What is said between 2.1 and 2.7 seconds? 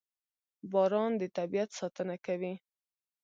کوي.